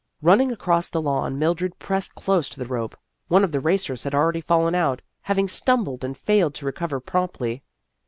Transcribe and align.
Running 0.23 0.51
across 0.51 0.89
the 0.89 0.99
lawn, 0.99 1.37
Mildred 1.37 1.77
pressed 1.77 2.15
close 2.15 2.49
to 2.49 2.57
the 2.59 2.65
rope. 2.65 2.97
One 3.27 3.43
of 3.43 3.51
the 3.51 3.59
racers 3.59 4.03
had 4.03 4.15
already 4.15 4.41
fallen 4.41 4.73
out, 4.73 5.03
having 5.21 5.47
stumbled 5.47 6.03
and 6.03 6.17
failed 6.17 6.55
to 6.55 6.65
recover 6.65 6.99
promptly. 6.99 7.61